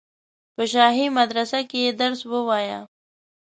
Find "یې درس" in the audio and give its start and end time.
1.85-2.21